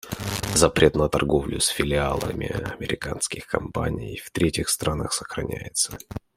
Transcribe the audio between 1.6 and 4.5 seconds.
филиалами американских компаний в